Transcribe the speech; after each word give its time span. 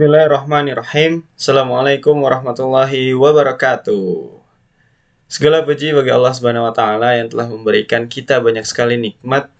Bismillahirrahmanirrahim. 0.00 1.28
Assalamualaikum 1.36 2.24
warahmatullahi 2.24 3.12
wabarakatuh. 3.12 4.32
Segala 5.28 5.60
puji 5.60 5.92
bagi 5.92 6.08
Allah 6.08 6.32
Subhanahu 6.32 6.64
wa 6.64 6.72
taala 6.72 7.20
yang 7.20 7.28
telah 7.28 7.44
memberikan 7.52 8.08
kita 8.08 8.40
banyak 8.40 8.64
sekali 8.64 8.96
nikmat 8.96 9.52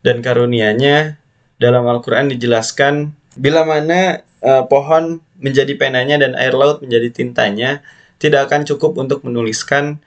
dan 0.00 0.24
karunia-Nya. 0.24 1.20
Dalam 1.60 1.84
Al-Qur'an 1.84 2.32
dijelaskan 2.32 3.12
bila 3.36 3.68
mana 3.68 4.24
uh, 4.40 4.64
pohon 4.64 5.20
menjadi 5.36 5.76
penanya 5.76 6.24
dan 6.24 6.40
air 6.40 6.56
laut 6.56 6.80
menjadi 6.80 7.12
tintanya, 7.12 7.84
tidak 8.16 8.48
akan 8.48 8.64
cukup 8.64 8.96
untuk 8.96 9.20
menuliskan 9.28 10.00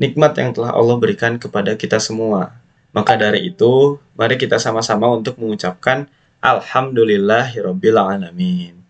nikmat 0.00 0.32
yang 0.40 0.56
telah 0.56 0.72
Allah 0.72 0.96
berikan 0.96 1.36
kepada 1.36 1.76
kita 1.76 2.00
semua. 2.00 2.56
Maka 2.96 3.20
dari 3.20 3.52
itu, 3.52 4.00
mari 4.16 4.40
kita 4.40 4.56
sama-sama 4.56 5.12
untuk 5.12 5.36
mengucapkan 5.36 6.08
Alhamdulillahirabbil 6.40 8.00
alamin. 8.00 8.85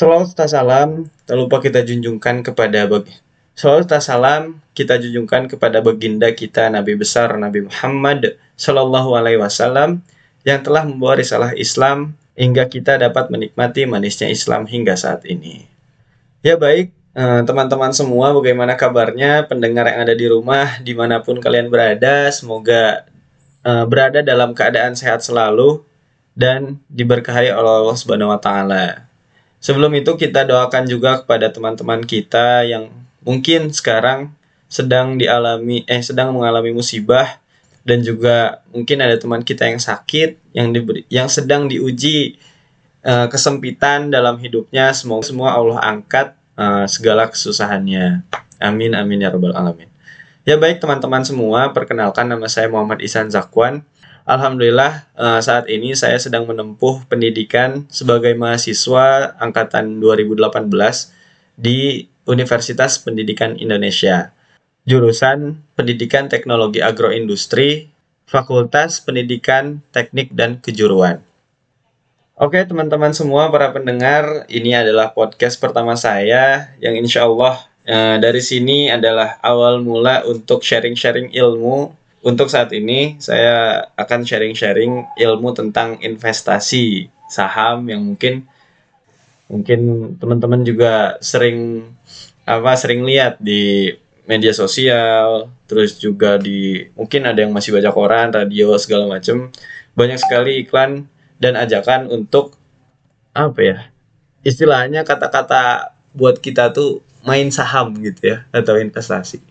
Salawat 0.00 0.32
serta 0.32 0.48
salam 0.48 1.12
tak 1.28 1.36
lupa 1.36 1.60
kita 1.60 1.84
junjungkan 1.84 2.40
kepada 2.40 2.88
bagi 2.88 3.12
Salawat 3.52 3.84
serta 3.84 4.00
salam 4.00 4.56
kita 4.72 4.96
junjungkan 4.96 5.44
kepada 5.44 5.84
baginda 5.84 6.32
kita 6.32 6.72
Nabi 6.72 6.96
besar 6.96 7.36
Nabi 7.36 7.68
Muhammad 7.68 8.40
Sallallahu 8.56 9.12
Alaihi 9.12 9.36
Wasallam 9.36 10.00
yang 10.48 10.64
telah 10.64 10.88
membawa 10.88 11.20
risalah 11.20 11.52
Islam 11.52 12.16
hingga 12.32 12.64
kita 12.72 12.96
dapat 12.96 13.28
menikmati 13.28 13.84
manisnya 13.84 14.32
Islam 14.32 14.64
hingga 14.64 14.96
saat 14.96 15.28
ini. 15.28 15.68
Ya 16.40 16.56
baik, 16.56 16.96
eh, 16.96 17.40
teman-teman 17.44 17.92
semua 17.92 18.32
bagaimana 18.32 18.80
kabarnya 18.80 19.52
pendengar 19.52 19.84
yang 19.84 20.00
ada 20.00 20.16
di 20.16 20.24
rumah 20.32 20.80
di 20.80 20.96
mana 20.96 21.20
pun 21.20 21.44
kalian 21.44 21.68
berada 21.68 22.32
semoga 22.32 23.04
uh, 23.68 23.84
berada 23.84 24.24
dalam 24.24 24.56
keadaan 24.56 24.96
sehat 24.96 25.20
selalu 25.20 25.84
dan 26.32 26.80
diberkahi 26.88 27.52
oleh 27.52 27.84
Allah 27.84 27.96
Subhanahu 28.00 28.32
wa 28.32 28.40
taala. 28.40 29.09
Sebelum 29.60 29.92
itu 29.92 30.16
kita 30.16 30.48
doakan 30.48 30.88
juga 30.88 31.20
kepada 31.20 31.52
teman-teman 31.52 32.00
kita 32.04 32.64
yang 32.64 32.88
mungkin 33.20 33.68
sekarang 33.70 34.32
sedang 34.72 35.20
dialami 35.20 35.84
eh 35.84 36.00
sedang 36.00 36.32
mengalami 36.32 36.72
musibah 36.72 37.36
dan 37.84 38.00
juga 38.00 38.64
mungkin 38.72 39.04
ada 39.04 39.20
teman 39.20 39.44
kita 39.44 39.68
yang 39.68 39.82
sakit 39.82 40.38
yang 40.56 40.72
diberi 40.72 41.04
yang 41.12 41.28
sedang 41.28 41.68
diuji 41.68 42.40
uh, 43.04 43.28
kesempitan 43.28 44.08
dalam 44.08 44.40
hidupnya 44.40 44.96
semoga 44.96 45.28
semua 45.28 45.48
Allah 45.52 45.80
angkat 45.84 46.32
uh, 46.56 46.88
segala 46.88 47.28
kesusahannya. 47.28 48.24
Amin 48.60 48.92
amin 48.96 49.24
ya 49.24 49.28
rabbal 49.32 49.56
alamin. 49.56 49.88
Ya 50.48 50.56
baik 50.56 50.80
teman-teman 50.80 51.20
semua, 51.20 51.68
perkenalkan 51.76 52.24
nama 52.24 52.48
saya 52.48 52.66
Muhammad 52.72 53.04
Isan 53.04 53.28
Zakwan. 53.28 53.84
Alhamdulillah 54.30 55.10
uh, 55.18 55.42
saat 55.42 55.66
ini 55.66 55.90
saya 55.98 56.14
sedang 56.14 56.46
menempuh 56.46 57.02
pendidikan 57.10 57.90
sebagai 57.90 58.30
mahasiswa 58.38 59.34
angkatan 59.42 59.98
2018 59.98 60.70
di 61.58 62.06
Universitas 62.30 63.02
Pendidikan 63.02 63.58
Indonesia. 63.58 64.30
Jurusan 64.86 65.66
Pendidikan 65.74 66.30
Teknologi 66.30 66.78
Agroindustri, 66.78 67.90
Fakultas 68.22 69.02
Pendidikan 69.02 69.82
Teknik 69.90 70.30
dan 70.30 70.62
Kejuruan. 70.62 71.26
Oke 72.38 72.62
teman-teman 72.62 73.10
semua 73.10 73.50
para 73.50 73.74
pendengar, 73.74 74.46
ini 74.46 74.78
adalah 74.78 75.10
podcast 75.10 75.58
pertama 75.58 75.98
saya 75.98 76.70
yang 76.78 76.94
insya 76.94 77.26
Allah 77.26 77.66
uh, 77.82 78.16
dari 78.22 78.38
sini 78.38 78.94
adalah 78.94 79.42
awal 79.42 79.82
mula 79.82 80.22
untuk 80.22 80.62
sharing-sharing 80.62 81.34
ilmu 81.34 81.98
untuk 82.20 82.52
saat 82.52 82.68
ini 82.76 83.16
saya 83.16 83.88
akan 83.96 84.28
sharing-sharing 84.28 85.08
ilmu 85.16 85.56
tentang 85.56 85.96
investasi 86.04 87.08
saham 87.30 87.88
yang 87.88 88.04
mungkin 88.04 88.44
mungkin 89.50 90.14
teman-teman 90.20 90.62
juga 90.62 91.16
sering 91.24 91.90
apa 92.44 92.76
sering 92.76 93.02
lihat 93.02 93.40
di 93.40 93.94
media 94.28 94.54
sosial 94.54 95.50
terus 95.66 95.98
juga 95.98 96.38
di 96.38 96.86
mungkin 96.94 97.26
ada 97.26 97.42
yang 97.42 97.50
masih 97.50 97.74
baca 97.74 97.90
koran 97.90 98.30
radio 98.30 98.78
segala 98.78 99.10
macam 99.10 99.50
banyak 99.98 100.18
sekali 100.22 100.62
iklan 100.62 101.10
dan 101.42 101.58
ajakan 101.58 102.06
untuk 102.12 102.54
apa 103.34 103.60
ya 103.62 103.78
istilahnya 104.46 105.02
kata-kata 105.02 105.94
buat 106.14 106.38
kita 106.38 106.74
tuh 106.74 107.02
main 107.26 107.52
saham 107.52 107.92
gitu 108.00 108.34
ya 108.34 108.48
atau 108.50 108.80
investasi. 108.80 109.44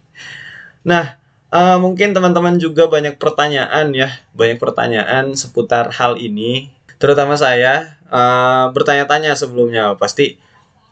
Nah 0.81 1.18
Uh, 1.49 1.81
mungkin 1.81 2.13
teman-teman 2.13 2.61
juga 2.61 2.85
banyak 2.85 3.17
pertanyaan 3.17 3.89
ya, 3.97 4.13
banyak 4.37 4.61
pertanyaan 4.61 5.33
seputar 5.33 5.89
hal 5.89 6.21
ini. 6.21 6.77
Terutama 7.01 7.33
saya 7.33 7.97
uh, 8.05 8.69
bertanya-tanya 8.69 9.33
sebelumnya, 9.33 9.97
pasti 9.97 10.37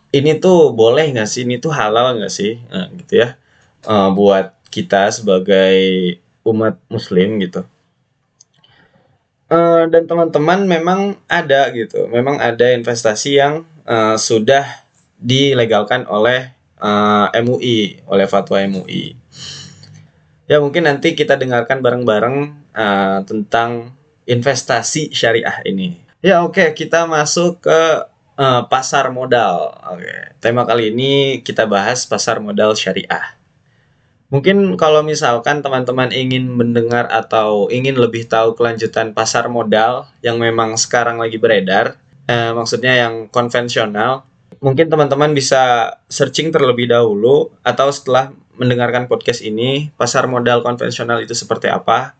ini 0.09 0.33
tuh 0.41 0.73
boleh 0.73 1.13
nggak 1.13 1.29
sih, 1.29 1.45
ini 1.45 1.61
tuh 1.61 1.69
halal 1.69 2.17
nggak 2.17 2.33
sih, 2.33 2.57
nah, 2.73 2.89
gitu 2.89 3.21
ya, 3.21 3.37
uh, 3.85 4.09
buat 4.09 4.57
kita 4.73 5.13
sebagai 5.13 5.77
umat 6.41 6.81
Muslim 6.89 7.37
gitu. 7.37 7.61
Uh, 9.47 9.85
dan 9.93 10.09
teman-teman 10.09 10.65
memang 10.65 11.21
ada 11.29 11.69
gitu, 11.69 12.09
memang 12.09 12.41
ada 12.41 12.73
investasi 12.73 13.37
yang 13.37 13.61
uh, 13.85 14.17
sudah 14.17 14.65
dilegalkan 15.21 16.01
oleh 16.09 16.49
uh, 16.81 17.29
MUI, 17.45 18.01
oleh 18.09 18.25
fatwa 18.25 18.57
MUI. 18.65 19.13
Ya 20.47 20.63
mungkin 20.63 20.87
nanti 20.87 21.11
kita 21.11 21.35
dengarkan 21.35 21.83
bareng-bareng 21.83 22.37
uh, 22.71 23.19
tentang 23.27 23.91
investasi 24.23 25.11
syariah 25.11 25.59
ini. 25.67 25.99
Ya 26.23 26.39
oke 26.39 26.55
okay, 26.55 26.67
kita 26.71 27.03
masuk 27.03 27.67
ke 27.67 27.81
uh, 28.39 28.63
pasar 28.71 29.11
modal. 29.11 29.75
Oke 29.91 30.07
okay. 30.07 30.21
tema 30.39 30.63
kali 30.63 30.95
ini 30.95 31.43
kita 31.43 31.67
bahas 31.67 32.07
pasar 32.07 32.39
modal 32.39 32.79
syariah. 32.79 33.35
Mungkin 34.27 34.75
kalau 34.75 35.03
misalkan 35.07 35.63
teman-teman 35.63 36.11
ingin 36.11 36.51
mendengar 36.51 37.07
atau 37.07 37.71
ingin 37.71 37.95
lebih 37.95 38.27
tahu 38.27 38.59
kelanjutan 38.59 39.15
pasar 39.15 39.47
modal 39.47 40.11
yang 40.19 40.35
memang 40.35 40.75
sekarang 40.75 41.15
lagi 41.15 41.39
beredar, 41.39 41.95
eh, 42.27 42.51
maksudnya 42.51 43.07
yang 43.07 43.31
konvensional, 43.31 44.27
mungkin 44.59 44.89
teman-teman 44.89 45.33
bisa 45.33 45.93
searching 46.09 46.49
terlebih 46.49 46.89
dahulu 46.89 47.53
atau 47.61 47.89
setelah 47.93 48.33
mendengarkan 48.57 49.05
podcast 49.05 49.45
ini, 49.45 49.93
pasar 49.95 50.25
modal 50.25 50.65
konvensional 50.65 51.21
itu 51.21 51.37
seperti 51.37 51.69
apa. 51.69 52.17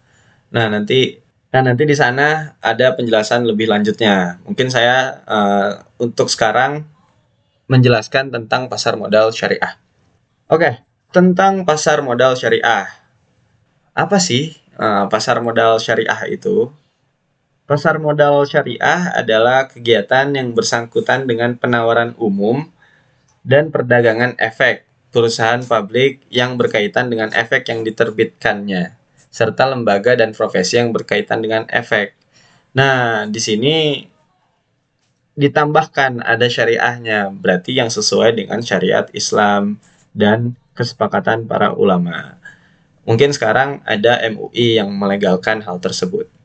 Nah, 0.54 0.70
nanti 0.70 1.20
nah 1.48 1.64
nanti 1.64 1.88
di 1.88 1.96
sana 1.96 2.60
ada 2.60 2.94
penjelasan 2.94 3.48
lebih 3.48 3.72
lanjutnya. 3.72 4.38
Mungkin 4.46 4.68
saya 4.70 5.24
uh, 5.26 5.72
untuk 5.98 6.30
sekarang 6.30 6.86
menjelaskan 7.68 8.32
tentang 8.32 8.72
pasar 8.72 8.96
modal 8.96 9.34
syariah. 9.34 9.76
Oke, 10.48 10.84
tentang 11.12 11.68
pasar 11.68 12.00
modal 12.00 12.40
syariah. 12.40 12.88
Apa 13.98 14.22
sih 14.22 14.56
uh, 14.80 15.10
pasar 15.12 15.42
modal 15.44 15.82
syariah 15.82 16.22
itu? 16.30 16.72
Pasar 17.68 18.00
modal 18.00 18.48
syariah 18.48 19.12
adalah 19.12 19.68
kegiatan 19.68 20.32
yang 20.32 20.56
bersangkutan 20.56 21.28
dengan 21.28 21.60
penawaran 21.60 22.16
umum 22.16 22.64
dan 23.44 23.76
perdagangan 23.76 24.40
efek 24.40 24.88
perusahaan 25.12 25.60
publik 25.60 26.24
yang 26.32 26.56
berkaitan 26.56 27.12
dengan 27.12 27.28
efek 27.36 27.68
yang 27.68 27.84
diterbitkannya, 27.84 28.96
serta 29.28 29.68
lembaga 29.68 30.16
dan 30.16 30.32
profesi 30.32 30.80
yang 30.80 30.96
berkaitan 30.96 31.44
dengan 31.44 31.68
efek. 31.68 32.16
Nah, 32.72 33.28
di 33.28 33.40
sini 33.44 34.00
ditambahkan 35.36 36.24
ada 36.24 36.48
syariahnya, 36.48 37.36
berarti 37.36 37.76
yang 37.76 37.92
sesuai 37.92 38.32
dengan 38.32 38.64
syariat 38.64 39.12
Islam 39.12 39.76
dan 40.16 40.56
kesepakatan 40.72 41.44
para 41.44 41.76
ulama. 41.76 42.40
Mungkin 43.04 43.36
sekarang 43.36 43.84
ada 43.84 44.24
MUI 44.32 44.80
yang 44.80 44.88
melegalkan 44.96 45.60
hal 45.68 45.84
tersebut. 45.84 46.37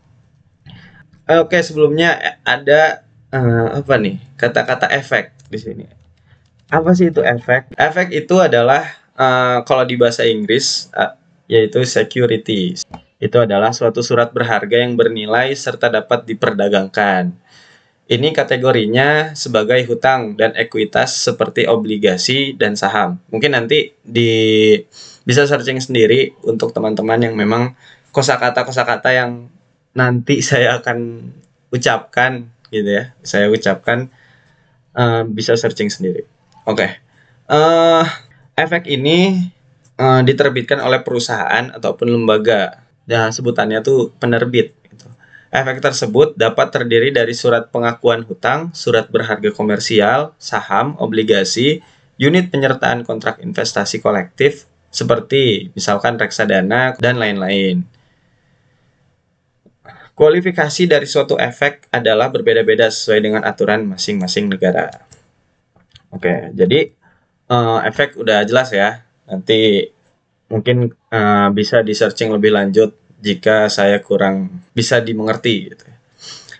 Oke, 1.29 1.63
sebelumnya 1.63 2.41
ada 2.43 3.07
uh, 3.31 3.79
apa 3.79 3.95
nih? 3.99 4.19
Kata-kata 4.35 4.91
efek 4.91 5.31
di 5.47 5.59
sini 5.61 6.03
apa 6.73 6.97
sih 6.97 7.13
itu 7.13 7.21
efek? 7.21 7.77
Efek 7.77 8.09
itu 8.17 8.41
adalah 8.41 8.97
uh, 9.21 9.61
kalau 9.69 9.85
di 9.85 10.01
bahasa 10.01 10.25
Inggris 10.25 10.89
uh, 10.97 11.13
yaitu 11.45 11.85
security. 11.85 12.81
Itu 13.21 13.45
adalah 13.45 13.77
suatu 13.77 14.01
surat 14.01 14.33
berharga 14.33 14.81
yang 14.81 14.97
bernilai 14.97 15.53
serta 15.53 15.93
dapat 15.93 16.25
diperdagangkan. 16.25 17.37
Ini 18.09 18.29
kategorinya 18.35 19.37
sebagai 19.37 19.79
hutang 19.87 20.35
dan 20.35 20.57
ekuitas 20.59 21.23
seperti 21.23 21.69
obligasi 21.69 22.57
dan 22.57 22.75
saham. 22.75 23.21
Mungkin 23.31 23.55
nanti 23.55 23.95
di 24.03 24.75
bisa 25.23 25.47
searching 25.47 25.79
sendiri 25.79 26.35
untuk 26.43 26.75
teman-teman 26.75 27.21
yang 27.21 27.37
memang 27.39 27.79
kosakata-kosakata 28.11 29.13
yang 29.15 29.47
nanti 29.93 30.41
saya 30.51 30.81
akan 30.81 31.31
ucapkan 31.73 32.53
gitu 32.73 32.89
ya. 32.89 33.05
Saya 33.25 33.49
ucapkan 33.53 34.09
uh, 34.97 35.25
bisa 35.29 35.57
searching 35.57 35.93
sendiri. 35.93 36.25
Oke. 36.65 36.77
Okay. 36.79 36.91
Uh, 37.53 38.01
eh, 38.01 38.07
efek 38.65 38.89
ini 38.89 39.51
uh, 40.01 40.21
diterbitkan 40.25 40.81
oleh 40.81 41.05
perusahaan 41.05 41.69
ataupun 41.73 42.09
lembaga. 42.09 42.81
Dan 43.03 43.35
sebutannya 43.35 43.83
tuh 43.83 44.15
penerbit. 44.17 44.79
Gitu. 44.87 45.11
Efek 45.53 45.83
tersebut 45.83 46.39
dapat 46.39 46.71
terdiri 46.71 47.11
dari 47.11 47.35
surat 47.35 47.69
pengakuan 47.69 48.25
hutang, 48.25 48.71
surat 48.73 49.11
berharga 49.11 49.51
komersial, 49.53 50.33
saham, 50.39 50.95
obligasi, 51.03 51.83
unit 52.17 52.49
penyertaan 52.49 53.03
kontrak 53.03 53.43
investasi 53.43 53.99
kolektif, 53.99 54.71
seperti 54.95 55.75
misalkan 55.75 56.17
reksadana, 56.17 56.95
dan 57.03 57.19
lain-lain. 57.19 57.83
Kualifikasi 60.13 60.85
dari 60.85 61.09
suatu 61.09 61.41
efek 61.41 61.89
adalah 61.89 62.29
berbeda-beda 62.29 62.93
sesuai 62.93 63.21
dengan 63.25 63.43
aturan 63.49 63.89
masing-masing 63.89 64.53
negara. 64.53 64.93
Oke, 66.13 66.53
jadi 66.53 66.93
uh, 67.49 67.81
efek 67.89 68.21
udah 68.21 68.45
jelas 68.45 68.69
ya. 68.77 69.01
Nanti 69.25 69.89
mungkin 70.53 70.93
uh, 71.09 71.49
bisa 71.57 71.81
di 71.81 71.97
searching 71.97 72.29
lebih 72.29 72.53
lanjut 72.53 72.93
jika 73.25 73.73
saya 73.73 74.05
kurang 74.05 74.61
bisa 74.77 75.01
dimengerti 75.01 75.73
gitu. 75.73 75.87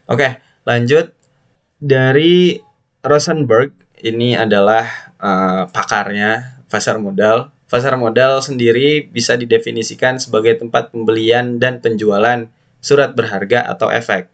Oke, 0.09 0.41
lanjut 0.65 1.13
dari 1.77 2.57
Rosenberg 3.05 3.77
ini 4.01 4.33
adalah 4.33 5.13
uh, 5.21 5.69
pakarnya 5.69 6.63
pasar 6.73 6.97
modal. 6.97 7.53
Pasar 7.69 7.97
modal 8.01 8.41
sendiri 8.41 9.05
bisa 9.05 9.37
didefinisikan 9.37 10.17
sebagai 10.17 10.61
tempat 10.61 10.93
pembelian 10.93 11.61
dan 11.61 11.81
penjualan 11.81 12.49
surat 12.83 13.15
berharga 13.15 13.63
atau 13.71 13.89
efek 13.89 14.29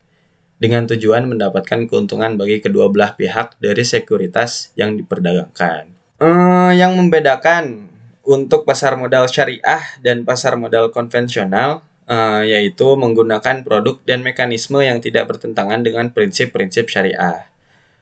dengan 0.58 0.90
tujuan 0.90 1.30
mendapatkan 1.30 1.86
keuntungan 1.86 2.34
bagi 2.34 2.58
kedua 2.58 2.90
belah 2.90 3.14
pihak 3.14 3.60
dari 3.62 3.86
sekuritas 3.86 4.74
yang 4.74 4.98
diperdagangkan. 4.98 5.94
Uh, 6.18 6.74
yang 6.74 6.98
membedakan 6.98 7.86
untuk 8.26 8.66
pasar 8.66 8.98
modal 8.98 9.30
syariah 9.30 9.80
dan 10.02 10.26
pasar 10.26 10.58
modal 10.58 10.90
konvensional 10.90 11.86
uh, 12.10 12.42
yaitu 12.42 12.88
menggunakan 12.98 13.62
produk 13.62 14.02
dan 14.02 14.26
mekanisme 14.26 14.82
yang 14.82 14.98
tidak 14.98 15.30
bertentangan 15.30 15.86
dengan 15.86 16.10
prinsip-prinsip 16.10 16.90
syariah. 16.90 17.46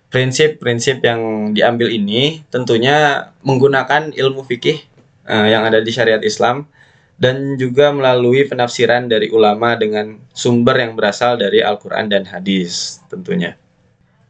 Prinsip-prinsip 0.09 1.05
yang 1.05 1.53
diambil 1.53 1.93
ini 1.93 2.41
tentunya 2.49 3.29
menggunakan 3.45 4.17
ilmu 4.17 4.49
fikih 4.49 4.81
uh, 5.29 5.45
yang 5.45 5.69
ada 5.69 5.85
di 5.85 5.93
syariat 5.93 6.23
Islam 6.25 6.65
dan 7.17 7.57
juga 7.57 7.93
melalui 7.93 8.45
penafsiran 8.45 9.09
dari 9.09 9.33
ulama 9.33 9.73
dengan 9.77 10.21
sumber 10.37 10.77
yang 10.85 10.93
berasal 10.93 11.41
dari 11.41 11.65
Al-Quran 11.65 12.13
dan 12.13 12.29
hadis 12.29 13.01
tentunya. 13.09 13.57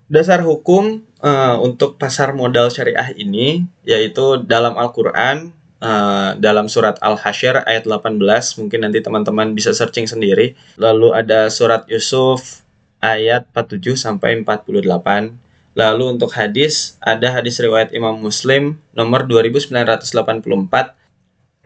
Dasar 0.06 0.38
hukum 0.46 1.02
uh, 1.18 1.58
untuk 1.58 1.98
pasar 1.98 2.30
modal 2.30 2.70
syariah 2.70 3.10
ini 3.18 3.66
yaitu 3.82 4.38
dalam 4.46 4.78
Al-Quran 4.78 5.50
uh, 5.82 6.38
dalam 6.38 6.70
surat 6.70 6.94
Al-Hasyr 7.02 7.66
ayat 7.66 7.90
18 7.90 8.22
mungkin 8.62 8.86
nanti 8.86 9.02
teman-teman 9.02 9.50
bisa 9.50 9.74
searching 9.74 10.06
sendiri 10.06 10.54
lalu 10.78 11.10
ada 11.10 11.50
surat 11.50 11.82
Yusuf 11.90 12.62
ayat 13.02 13.50
47 13.50 13.98
sampai 13.98 14.38
48 14.46 15.34
lalu 15.76 16.04
untuk 16.06 16.30
hadis 16.32 16.96
ada 17.02 17.28
hadis 17.28 17.58
riwayat 17.58 17.90
Imam 17.90 18.14
Muslim 18.16 18.78
nomor 18.94 19.26
2984 19.26 20.06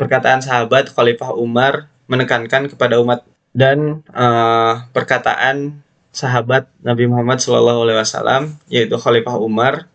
perkataan 0.01 0.41
sahabat 0.41 0.89
Khalifah 0.89 1.37
Umar 1.37 1.93
menekankan 2.09 2.73
kepada 2.73 2.97
umat 3.05 3.29
dan 3.53 4.01
uh, 4.17 4.89
perkataan 4.97 5.85
sahabat 6.09 6.73
Nabi 6.81 7.05
Muhammad 7.05 7.45
SAW 7.45 8.57
yaitu 8.73 8.97
Khalifah 8.97 9.37
Umar 9.37 9.93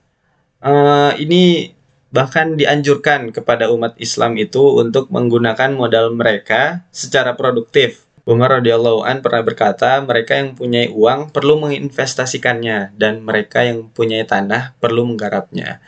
uh, 0.61 1.11
ini 1.17 1.73
bahkan 2.13 2.55
dianjurkan 2.55 3.33
kepada 3.35 3.67
umat 3.73 3.97
Islam 3.99 4.39
itu 4.39 4.61
untuk 4.79 5.11
menggunakan 5.11 5.75
modal 5.75 6.15
mereka 6.15 6.87
secara 6.93 7.35
produktif. 7.35 8.07
Umar 8.25 8.57
radhiyallahu 8.57 9.05
an 9.05 9.21
pernah 9.21 9.45
berkata, 9.45 10.01
mereka 10.01 10.33
yang 10.39 10.57
punya 10.57 10.89
uang 10.89 11.29
perlu 11.29 11.61
menginvestasikannya 11.61 12.97
dan 12.97 13.21
mereka 13.21 13.61
yang 13.61 13.91
punya 13.93 14.25
tanah 14.25 14.73
perlu 14.81 15.05
menggarapnya. 15.05 15.83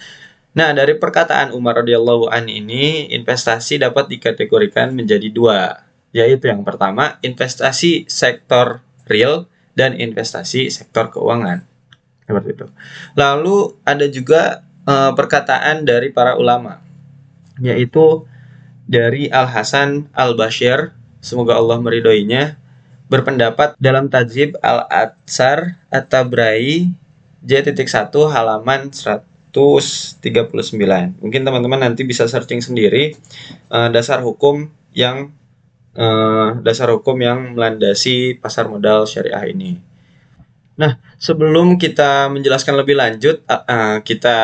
Nah, 0.56 0.74
dari 0.74 0.98
perkataan 0.98 1.54
Umar 1.54 1.84
radhiyallahu 1.84 2.32
an 2.32 2.48
ini, 2.48 3.12
investasi 3.14 3.82
dapat 3.82 4.10
dikategorikan 4.10 4.96
menjadi 4.96 5.28
dua, 5.30 5.86
yaitu 6.16 6.50
yang 6.50 6.64
pertama, 6.64 7.22
investasi 7.22 8.08
sektor 8.10 8.82
real 9.06 9.46
dan 9.78 9.94
investasi 9.94 10.72
sektor 10.74 11.14
keuangan. 11.14 11.62
Seperti 12.26 12.50
itu. 12.58 12.66
Lalu 13.16 13.78
ada 13.86 14.06
juga 14.10 14.66
uh, 14.88 15.12
perkataan 15.14 15.86
dari 15.88 16.10
para 16.10 16.36
ulama 16.36 16.88
yaitu 17.62 18.26
dari 18.86 19.28
Al 19.34 19.50
Hasan 19.50 20.08
Al 20.14 20.38
Bashir 20.38 20.94
semoga 21.20 21.58
Allah 21.58 21.82
meridhoinya 21.82 22.56
berpendapat 23.10 23.76
dalam 23.82 24.08
Tajib 24.08 24.56
Al 24.62 24.86
Atsar 24.88 25.80
At-Tabrai 25.90 26.92
J.1 27.44 27.78
halaman 28.30 28.92
139. 29.52 31.22
Mungkin 31.24 31.42
teman-teman 31.42 31.80
nanti 31.82 32.04
bisa 32.04 32.28
searching 32.30 32.62
sendiri 32.62 33.16
uh, 33.74 33.90
dasar 33.90 34.22
hukum 34.22 34.70
yang 34.94 35.34
uh, 35.98 36.60
dasar 36.62 36.94
hukum 36.94 37.18
yang 37.18 37.58
melandasi 37.58 38.38
pasar 38.38 38.70
modal 38.70 39.10
syariah 39.10 39.50
ini. 39.50 39.82
Nah, 40.78 41.02
sebelum 41.18 41.82
kita 41.82 42.30
menjelaskan 42.30 42.78
lebih 42.78 43.02
lanjut, 43.02 43.42
uh, 43.50 43.98
kita 44.06 44.38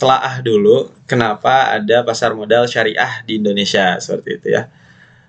telaah 0.00 0.40
dulu 0.40 0.88
kenapa 1.04 1.76
ada 1.76 2.00
pasar 2.00 2.32
modal 2.32 2.64
syariah 2.64 3.20
di 3.28 3.36
Indonesia 3.36 4.00
seperti 4.00 4.30
itu 4.40 4.48
ya. 4.56 4.72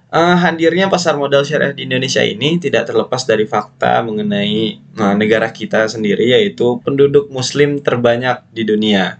Uh, 0.07 0.39
hadirnya 0.39 0.87
pasar 0.87 1.19
modal 1.19 1.43
syariah 1.43 1.75
di 1.75 1.83
Indonesia 1.83 2.23
ini 2.23 2.55
tidak 2.63 2.87
terlepas 2.87 3.27
dari 3.27 3.43
fakta 3.43 3.99
mengenai 4.07 4.79
uh, 4.95 5.11
negara 5.19 5.51
kita 5.51 5.83
sendiri 5.83 6.31
yaitu 6.31 6.79
penduduk 6.79 7.27
muslim 7.27 7.83
terbanyak 7.83 8.39
di 8.55 8.63
dunia. 8.63 9.19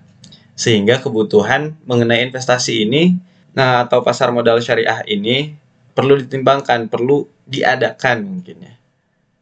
Sehingga 0.55 1.03
kebutuhan 1.03 1.75
mengenai 1.83 2.23
investasi 2.31 2.87
ini 2.87 3.19
nah 3.51 3.89
atau 3.89 4.05
pasar 4.05 4.31
modal 4.31 4.61
syariah 4.63 5.03
ini 5.09 5.57
perlu 5.91 6.15
ditimbangkan, 6.23 6.87
perlu 6.87 7.27
diadakan 7.49 8.17
mungkin 8.23 8.57
ya. 8.63 8.73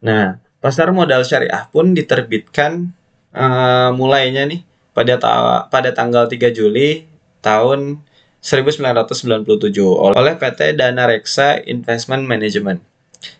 Nah, 0.02 0.26
Pasar 0.66 0.90
modal 0.90 1.22
syariah 1.22 1.70
pun 1.70 1.94
diterbitkan 1.94 2.90
uh, 3.38 3.94
mulainya 3.94 4.50
nih 4.50 4.66
pada 4.98 5.22
ta 5.22 5.34
pada 5.70 5.94
tanggal 5.94 6.26
3 6.26 6.42
Juli 6.58 7.06
tahun 7.38 8.02
1997 8.46 9.74
oleh 10.14 10.34
PT 10.38 10.78
Dana 10.78 11.10
Reksa 11.10 11.66
Investment 11.66 12.30
Management. 12.30 12.78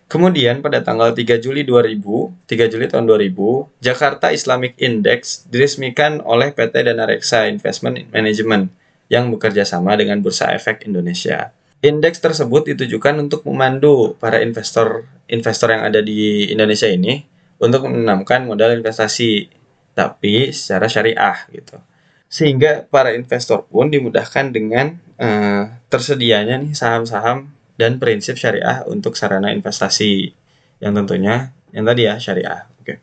Kemudian 0.10 0.66
pada 0.66 0.82
tanggal 0.82 1.14
3 1.14 1.38
Juli 1.38 1.62
2000, 1.62 2.02
3 2.50 2.72
Juli 2.74 2.90
tahun 2.90 3.06
2000, 3.06 3.86
Jakarta 3.86 4.34
Islamic 4.34 4.74
Index 4.82 5.46
diresmikan 5.46 6.26
oleh 6.26 6.50
PT 6.50 6.90
Dana 6.90 7.06
Reksa 7.06 7.46
Investment 7.46 8.10
Management 8.10 8.74
yang 9.14 9.30
bekerja 9.30 9.62
sama 9.62 9.94
dengan 9.94 10.26
Bursa 10.26 10.50
Efek 10.58 10.90
Indonesia. 10.90 11.54
Indeks 11.86 12.18
tersebut 12.18 12.66
ditujukan 12.74 13.30
untuk 13.30 13.46
memandu 13.46 14.18
para 14.18 14.42
investor 14.42 15.06
investor 15.30 15.70
yang 15.70 15.86
ada 15.86 16.02
di 16.02 16.50
Indonesia 16.50 16.90
ini 16.90 17.22
untuk 17.62 17.86
menanamkan 17.86 18.42
modal 18.50 18.74
investasi 18.74 19.54
tapi 19.94 20.50
secara 20.50 20.90
syariah 20.90 21.46
gitu. 21.54 21.78
Sehingga 22.28 22.90
para 22.90 23.14
investor 23.14 23.64
pun 23.70 23.88
dimudahkan 23.88 24.52
dengan 24.52 25.00
uh, 25.22 25.72
tersedianya 25.88 26.60
nih 26.60 26.74
saham-saham 26.76 27.54
dan 27.76 28.00
prinsip 28.00 28.40
syariah 28.40 28.84
untuk 28.88 29.16
sarana 29.20 29.52
investasi 29.52 30.32
yang 30.80 30.96
tentunya 30.96 31.56
yang 31.76 31.86
tadi 31.88 32.08
ya 32.08 32.16
syariah. 32.20 32.68
Oke. 32.80 33.00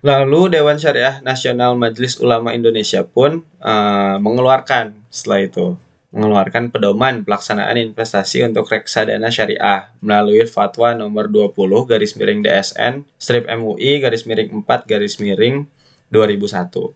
Lalu 0.00 0.56
Dewan 0.56 0.80
Syariah 0.80 1.20
Nasional 1.20 1.76
Majelis 1.76 2.16
Ulama 2.16 2.56
Indonesia 2.56 3.04
pun 3.04 3.44
uh, 3.60 4.16
mengeluarkan 4.16 4.96
setelah 5.12 5.44
itu 5.44 5.76
mengeluarkan 6.10 6.74
pedoman 6.74 7.22
pelaksanaan 7.22 7.78
investasi 7.78 8.42
untuk 8.42 8.66
reksadana 8.66 9.30
syariah 9.30 9.94
melalui 10.02 10.42
fatwa 10.42 10.90
nomor 10.90 11.30
20 11.30 11.54
garis 11.86 12.18
miring 12.18 12.42
DSN 12.42 13.06
strip 13.14 13.46
MUI 13.46 14.02
garis 14.02 14.26
miring 14.26 14.50
4 14.66 14.90
garis 14.90 15.22
miring 15.22 15.70
2001. 16.10 16.90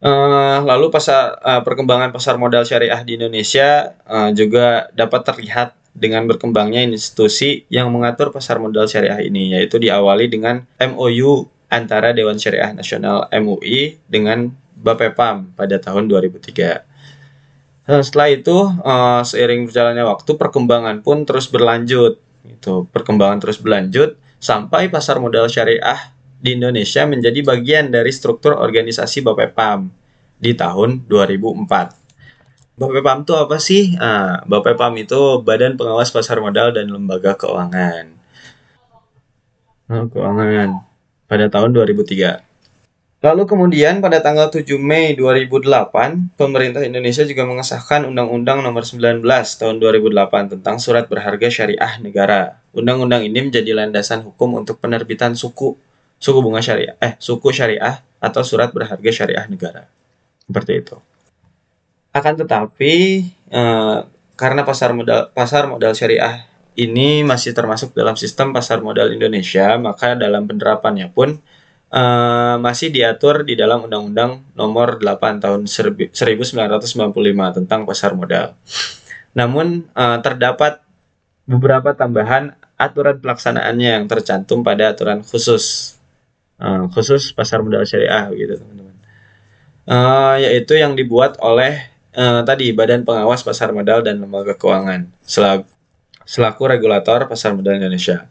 Uh, 0.00 0.08
eh, 0.08 0.58
lalu 0.64 0.88
pasar 0.88 1.36
uh, 1.44 1.60
perkembangan 1.60 2.08
pasar 2.08 2.40
modal 2.40 2.64
syariah 2.64 3.04
di 3.04 3.20
Indonesia 3.20 3.92
uh, 4.08 4.32
juga 4.32 4.88
dapat 4.96 5.28
terlihat 5.28 5.76
dengan 5.92 6.24
berkembangnya 6.24 6.88
institusi 6.88 7.68
yang 7.68 7.92
mengatur 7.92 8.32
pasar 8.32 8.56
modal 8.56 8.88
syariah 8.88 9.20
ini 9.20 9.52
yaitu 9.52 9.76
diawali 9.76 10.32
dengan 10.32 10.64
MOU 10.80 11.44
antara 11.68 12.16
Dewan 12.16 12.40
Syariah 12.40 12.72
Nasional 12.72 13.28
MUI 13.28 14.00
dengan 14.08 14.48
Bapepam 14.72 15.52
pada 15.52 15.76
tahun 15.76 16.08
2003. 16.08 17.86
Nah, 17.90 18.00
setelah 18.00 18.28
itu 18.32 18.56
uh, 18.80 19.20
seiring 19.20 19.68
berjalannya 19.68 20.04
waktu 20.08 20.32
perkembangan 20.40 21.04
pun 21.04 21.28
terus 21.28 21.44
berlanjut. 21.52 22.16
Itu 22.48 22.88
perkembangan 22.88 23.44
terus 23.44 23.60
berlanjut 23.60 24.16
sampai 24.40 24.88
pasar 24.88 25.20
modal 25.20 25.44
syariah 25.52 26.16
di 26.40 26.56
Indonesia 26.56 27.04
menjadi 27.04 27.44
bagian 27.44 27.92
dari 27.92 28.08
struktur 28.08 28.56
organisasi 28.56 29.20
Bapepam 29.20 29.92
di 30.40 30.56
tahun 30.56 31.04
2004. 31.04 32.80
Bapepam 32.80 33.28
itu 33.28 33.32
apa 33.36 33.56
sih? 33.60 33.92
Nah, 34.00 34.40
Bapepam 34.48 34.96
itu 34.96 35.44
Badan 35.44 35.76
Pengawas 35.76 36.08
Pasar 36.08 36.40
Modal 36.40 36.72
dan 36.72 36.88
Lembaga 36.88 37.36
Keuangan. 37.36 38.16
keuangan 39.90 40.86
pada 41.28 41.50
tahun 41.52 41.76
2003. 41.76 42.40
Lalu 43.20 43.42
kemudian 43.44 44.00
pada 44.00 44.24
tanggal 44.24 44.48
7 44.48 44.64
Mei 44.80 45.12
2008, 45.12 46.40
pemerintah 46.40 46.80
Indonesia 46.80 47.20
juga 47.28 47.44
mengesahkan 47.44 48.08
Undang-Undang 48.08 48.64
Nomor 48.64 48.80
19 48.88 49.20
Tahun 49.28 49.76
2008 49.76 50.56
tentang 50.56 50.80
Surat 50.80 51.04
Berharga 51.04 51.52
Syariah 51.52 52.00
Negara. 52.00 52.64
Undang-undang 52.72 53.28
ini 53.28 53.52
menjadi 53.52 53.76
landasan 53.76 54.24
hukum 54.24 54.56
untuk 54.56 54.80
penerbitan 54.80 55.36
suku 55.36 55.76
suku 56.20 56.38
bunga 56.44 56.60
syariah 56.60 56.94
eh 57.00 57.16
suku 57.16 57.48
syariah 57.48 58.04
atau 58.20 58.44
surat 58.44 58.68
berharga 58.70 59.10
syariah 59.10 59.48
negara. 59.48 59.88
Seperti 60.44 60.72
itu. 60.84 60.96
Akan 62.12 62.36
tetapi 62.36 62.92
eh, 63.48 63.98
karena 64.36 64.62
pasar 64.62 64.92
modal 64.92 65.32
pasar 65.32 65.64
modal 65.66 65.96
syariah 65.96 66.44
ini 66.78 67.26
masih 67.26 67.52
termasuk 67.52 67.92
dalam 67.92 68.14
sistem 68.14 68.54
pasar 68.54 68.80
modal 68.80 69.10
Indonesia, 69.10 69.74
maka 69.76 70.14
dalam 70.14 70.46
penerapannya 70.46 71.10
pun 71.10 71.42
uh, 71.90 72.56
masih 72.62 72.88
diatur 72.94 73.42
di 73.42 73.58
dalam 73.58 73.84
Undang-Undang 73.84 74.54
Nomor 74.54 75.02
8 75.02 75.44
Tahun 75.44 75.66
1995 75.66 76.14
tentang 77.58 77.80
pasar 77.84 78.14
modal. 78.14 78.54
Namun 79.34 79.90
uh, 79.92 80.18
terdapat 80.22 80.82
beberapa 81.44 81.92
tambahan 81.92 82.54
aturan 82.80 83.20
pelaksanaannya 83.20 84.00
yang 84.00 84.04
tercantum 84.08 84.64
pada 84.64 84.94
aturan 84.94 85.20
khusus 85.20 85.94
uh, 86.60 86.84
khusus 86.92 87.32
pasar 87.32 87.64
modal 87.64 87.82
syariah 87.88 88.28
gitu 88.36 88.60
teman-teman. 88.60 88.96
Uh, 89.90 90.36
yaitu 90.38 90.78
yang 90.78 90.94
dibuat 90.94 91.40
oleh 91.42 91.88
uh, 92.14 92.46
tadi 92.46 92.70
Badan 92.70 93.02
Pengawas 93.02 93.42
Pasar 93.42 93.74
Modal 93.74 94.06
dan 94.06 94.22
Lembaga 94.22 94.54
Keuangan 94.54 95.10
selaku, 95.24 95.66
selaku 96.22 96.62
regulator 96.70 97.26
pasar 97.26 97.56
modal 97.56 97.80
Indonesia. 97.80 98.30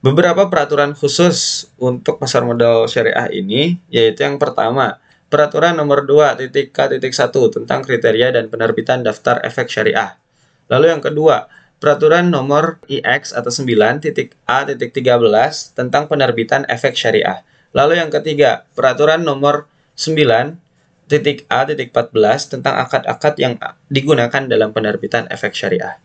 Beberapa 0.00 0.46
peraturan 0.46 0.94
khusus 0.94 1.66
untuk 1.80 2.22
pasar 2.22 2.46
modal 2.46 2.86
syariah 2.86 3.26
ini 3.32 3.80
yaitu 3.90 4.22
yang 4.22 4.36
pertama, 4.38 5.00
Peraturan 5.30 5.78
nomor 5.78 6.10
2 6.10 6.42
titik 6.42 6.74
K 6.74 6.90
titik 6.90 7.14
1 7.14 7.30
tentang 7.30 7.86
kriteria 7.86 8.34
dan 8.34 8.50
penerbitan 8.50 9.06
daftar 9.06 9.38
efek 9.46 9.70
syariah. 9.70 10.18
Lalu 10.66 10.90
yang 10.90 10.98
kedua, 10.98 11.46
Peraturan 11.80 12.28
nomor 12.28 12.76
IX 12.92 13.24
atau 13.32 13.48
9 13.48 14.04
titik 14.04 14.36
A 14.44 14.68
titik 14.68 14.92
13 14.92 15.16
tentang 15.72 16.12
penerbitan 16.12 16.68
efek 16.68 16.92
syariah. 16.92 17.40
Lalu 17.70 18.02
yang 18.02 18.10
ketiga, 18.10 18.66
Peraturan 18.74 19.22
nomor 19.22 19.70
9 19.94 20.16
titik 21.10 21.42
A 21.50 21.66
titik 21.66 21.90
14 21.90 22.54
tentang 22.54 22.78
akad-akad 22.78 23.34
yang 23.42 23.58
digunakan 23.90 24.46
dalam 24.46 24.70
penerbitan 24.70 25.26
efek 25.26 25.58
syariah. 25.58 25.98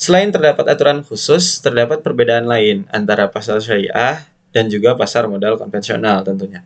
Selain 0.00 0.32
terdapat 0.32 0.64
aturan 0.64 1.04
khusus, 1.04 1.60
terdapat 1.60 2.00
perbedaan 2.00 2.48
lain 2.48 2.88
antara 2.88 3.28
pasar 3.28 3.60
syariah 3.60 4.24
dan 4.56 4.72
juga 4.72 4.96
pasar 4.96 5.28
modal 5.28 5.60
konvensional 5.60 6.24
tentunya. 6.24 6.64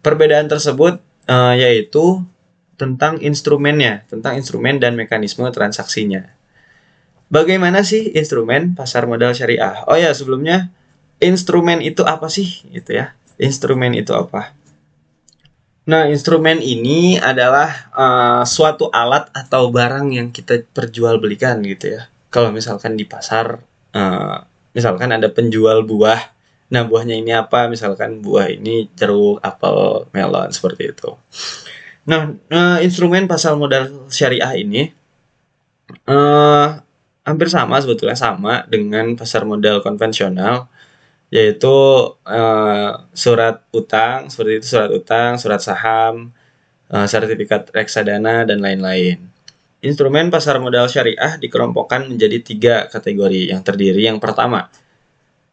Perbedaan 0.00 0.48
tersebut 0.48 1.02
uh, 1.28 1.54
yaitu 1.54 2.24
tentang 2.80 3.20
instrumennya, 3.20 4.08
tentang 4.08 4.40
instrumen 4.40 4.80
dan 4.80 4.96
mekanisme 4.96 5.44
transaksinya. 5.52 6.32
Bagaimana 7.28 7.84
sih 7.84 8.12
instrumen 8.16 8.72
pasar 8.72 9.04
modal 9.04 9.36
syariah? 9.36 9.84
Oh 9.84 9.96
ya, 9.96 10.16
sebelumnya 10.16 10.72
instrumen 11.20 11.84
itu 11.84 12.02
apa 12.08 12.32
sih? 12.32 12.64
Gitu 12.72 12.96
ya. 12.96 13.12
Instrumen 13.42 13.98
itu 13.98 14.14
apa? 14.14 14.54
Nah, 15.82 16.06
instrumen 16.06 16.62
ini 16.62 17.18
adalah 17.18 17.90
uh, 17.90 18.42
suatu 18.46 18.86
alat 18.94 19.34
atau 19.34 19.66
barang 19.74 20.14
yang 20.14 20.30
kita 20.30 20.62
perjualbelikan 20.70 21.58
gitu 21.66 21.98
ya. 21.98 22.06
Kalau 22.30 22.54
misalkan 22.54 22.94
di 22.94 23.02
pasar 23.02 23.58
uh, 23.92 24.46
misalkan 24.76 25.12
ada 25.12 25.28
penjual 25.28 25.84
buah. 25.84 26.32
Nah 26.72 26.88
buahnya 26.88 27.20
ini 27.20 27.32
apa? 27.36 27.68
Misalkan 27.68 28.24
buah 28.24 28.48
ini 28.48 28.88
jeruk 28.96 29.44
apel 29.44 30.08
melon 30.16 30.48
seperti 30.48 30.96
itu. 30.96 31.12
Nah 32.08 32.32
uh, 32.48 32.78
instrumen 32.80 33.28
pasar 33.28 33.54
modal 33.54 34.08
syariah 34.08 34.56
ini 34.56 34.88
uh, 36.08 36.80
hampir 37.22 37.48
sama 37.52 37.78
sebetulnya 37.78 38.16
sama 38.16 38.64
dengan 38.66 39.14
pasar 39.14 39.44
modal 39.44 39.84
konvensional 39.84 40.71
yaitu 41.32 41.72
uh, 42.28 43.08
surat 43.16 43.64
utang 43.72 44.28
seperti 44.28 44.60
itu 44.60 44.66
surat 44.76 44.90
utang 44.92 45.40
surat 45.40 45.64
saham 45.64 46.28
uh, 46.92 47.08
sertifikat 47.08 47.72
reksadana 47.72 48.44
dan 48.44 48.60
lain-lain 48.60 49.32
Instrumen 49.82 50.30
pasar 50.30 50.62
modal 50.62 50.86
syariah 50.86 51.42
dikelompokkan 51.42 52.06
menjadi 52.06 52.38
tiga 52.38 52.74
kategori 52.86 53.50
yang 53.50 53.66
terdiri 53.66 54.06
yang 54.06 54.22
pertama, 54.22 54.70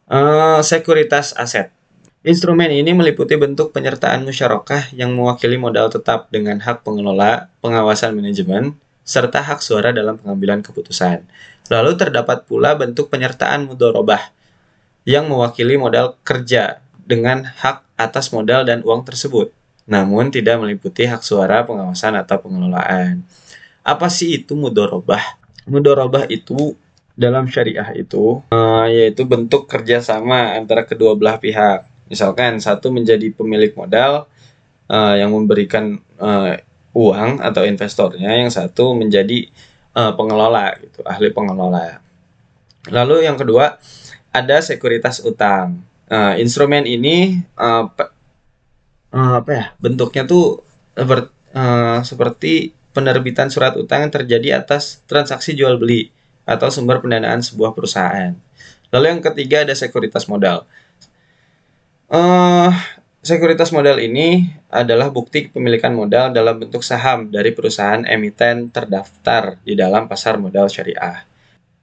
uh, 0.06 0.62
sekuritas 0.62 1.34
aset. 1.34 1.74
Instrumen 2.22 2.70
ini 2.70 2.94
meliputi 2.94 3.34
bentuk 3.34 3.74
penyertaan 3.74 4.22
musyarakah 4.22 4.94
yang 4.94 5.18
mewakili 5.18 5.58
modal 5.58 5.90
tetap 5.90 6.30
dengan 6.30 6.62
hak 6.62 6.86
pengelola, 6.86 7.50
pengawasan 7.58 8.14
manajemen, 8.14 8.78
serta 9.02 9.42
hak 9.42 9.58
suara 9.58 9.90
dalam 9.90 10.14
pengambilan 10.14 10.62
keputusan. 10.62 11.26
Lalu 11.66 11.98
terdapat 11.98 12.46
pula 12.46 12.78
bentuk 12.78 13.10
penyertaan 13.10 13.66
mudorobah 13.66 14.30
yang 15.08 15.28
mewakili 15.28 15.80
modal 15.80 16.16
kerja 16.20 16.84
dengan 17.04 17.42
hak 17.42 17.82
atas 17.96 18.30
modal 18.30 18.64
dan 18.64 18.80
uang 18.86 19.02
tersebut, 19.04 19.52
namun 19.88 20.30
tidak 20.30 20.60
meliputi 20.60 21.04
hak 21.04 21.20
suara, 21.26 21.66
pengawasan, 21.66 22.16
atau 22.20 22.38
pengelolaan. 22.40 23.24
Apa 23.82 24.06
sih 24.12 24.40
itu 24.40 24.54
mudorobah? 24.54 25.40
Mudorobah 25.66 26.28
itu 26.28 26.76
dalam 27.18 27.44
syariah 27.52 27.84
itu 28.00 28.40
uh, 28.48 28.86
yaitu 28.88 29.28
bentuk 29.28 29.68
kerjasama 29.68 30.56
antara 30.56 30.88
kedua 30.88 31.12
belah 31.18 31.36
pihak. 31.36 31.84
Misalkan 32.08 32.56
satu 32.58 32.88
menjadi 32.88 33.28
pemilik 33.30 33.76
modal 33.76 34.24
uh, 34.88 35.14
yang 35.14 35.30
memberikan 35.30 36.00
uh, 36.16 36.56
uang 36.96 37.38
atau 37.44 37.62
investornya, 37.62 38.34
yang 38.34 38.50
satu 38.50 38.96
menjadi 38.98 39.46
uh, 39.94 40.16
pengelola 40.16 40.74
gitu, 40.82 41.06
ahli 41.06 41.30
pengelola. 41.30 42.02
Lalu 42.88 43.28
yang 43.28 43.36
kedua 43.36 43.78
ada 44.30 44.62
sekuritas 44.62 45.22
utang. 45.22 45.82
Uh, 46.10 46.34
instrumen 46.42 46.90
ini 46.90 47.46
uh, 47.54 47.86
uh, 49.14 49.34
apa 49.38 49.50
ya 49.54 49.64
bentuknya 49.78 50.26
tuh 50.26 50.66
ber, 50.98 51.30
uh, 51.54 52.02
seperti 52.02 52.74
penerbitan 52.90 53.46
surat 53.46 53.78
utang 53.78 54.02
yang 54.06 54.12
terjadi 54.12 54.58
atas 54.58 55.06
transaksi 55.06 55.54
jual 55.54 55.78
beli 55.78 56.10
atau 56.42 56.66
sumber 56.66 56.98
pendanaan 56.98 57.38
sebuah 57.46 57.70
perusahaan. 57.70 58.34
Lalu 58.90 59.06
yang 59.06 59.22
ketiga 59.22 59.62
ada 59.62 59.74
sekuritas 59.78 60.26
modal. 60.26 60.66
Uh, 62.10 62.74
sekuritas 63.22 63.70
modal 63.70 64.02
ini 64.02 64.50
adalah 64.66 65.14
bukti 65.14 65.46
kepemilikan 65.46 65.94
modal 65.94 66.34
dalam 66.34 66.58
bentuk 66.58 66.82
saham 66.82 67.30
dari 67.30 67.54
perusahaan 67.54 68.02
emiten 68.02 68.66
terdaftar 68.74 69.62
di 69.62 69.78
dalam 69.78 70.10
pasar 70.10 70.42
modal 70.42 70.66
syariah. 70.66 71.29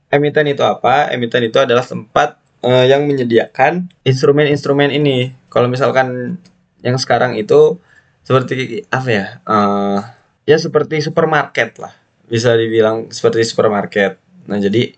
Emiten 0.07 0.47
itu 0.47 0.63
apa? 0.63 1.11
Emiten 1.11 1.43
itu 1.43 1.59
adalah 1.59 1.83
tempat 1.83 2.39
uh, 2.63 2.85
yang 2.87 3.03
menyediakan 3.03 3.91
instrumen-instrumen 4.07 4.91
ini. 4.91 5.35
Kalau 5.51 5.67
misalkan 5.67 6.39
yang 6.79 6.95
sekarang 6.95 7.35
itu 7.35 7.79
seperti 8.23 8.87
apa 8.91 9.09
ya? 9.09 9.25
Uh, 9.43 9.99
ya 10.47 10.55
seperti 10.55 11.03
supermarket 11.03 11.75
lah 11.75 11.91
bisa 12.27 12.55
dibilang 12.55 13.11
seperti 13.11 13.43
supermarket 13.43 14.15
nah 14.47 14.55
jadi 14.55 14.95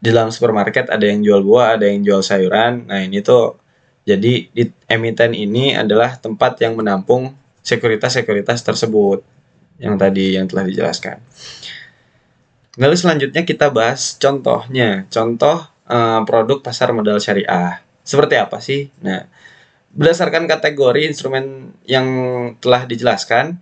di 0.00 0.08
dalam 0.12 0.28
supermarket 0.28 0.92
ada 0.92 1.08
yang 1.08 1.24
jual 1.24 1.40
buah 1.40 1.80
ada 1.80 1.88
yang 1.88 2.04
jual 2.04 2.20
sayuran 2.20 2.84
nah 2.84 3.00
ini 3.00 3.24
tuh 3.24 3.56
jadi 4.04 4.48
di 4.52 4.64
emiten 4.88 5.32
ini 5.32 5.72
adalah 5.72 6.20
tempat 6.20 6.60
yang 6.60 6.76
menampung 6.76 7.32
sekuritas-sekuritas 7.64 8.60
tersebut 8.60 9.24
yang 9.80 9.96
tadi 9.96 10.36
yang 10.36 10.44
telah 10.44 10.68
dijelaskan 10.68 11.20
lalu 12.78 12.94
selanjutnya 12.94 13.42
kita 13.42 13.72
bahas 13.72 14.14
contohnya 14.20 15.08
contoh 15.10 15.66
uh, 15.90 16.20
produk 16.28 16.62
pasar 16.62 16.94
modal 16.94 17.18
syariah 17.18 17.82
seperti 18.04 18.34
apa 18.38 18.58
sih 18.62 18.92
nah 19.02 19.26
berdasarkan 19.90 20.46
kategori 20.46 21.10
instrumen 21.10 21.74
yang 21.88 22.06
telah 22.62 22.86
dijelaskan 22.86 23.58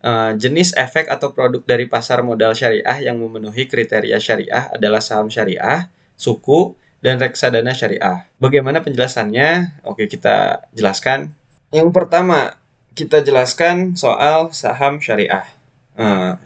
Uh, 0.00 0.32
jenis 0.40 0.72
efek 0.80 1.12
atau 1.12 1.36
produk 1.36 1.60
dari 1.60 1.84
pasar 1.84 2.24
modal 2.24 2.56
syariah 2.56 3.04
yang 3.04 3.20
memenuhi 3.20 3.68
kriteria 3.68 4.16
syariah 4.16 4.72
adalah 4.72 4.96
saham 5.04 5.28
syariah, 5.28 5.92
suku, 6.16 6.72
dan 7.04 7.20
reksadana 7.20 7.76
syariah. 7.76 8.24
Bagaimana 8.40 8.80
penjelasannya? 8.80 9.84
Oke, 9.84 10.08
kita 10.08 10.64
jelaskan. 10.72 11.36
Yang 11.68 11.92
pertama, 11.92 12.56
kita 12.96 13.20
jelaskan 13.20 13.92
soal 13.92 14.56
saham 14.56 15.04
syariah. 15.04 15.44
Uh, 15.92 16.40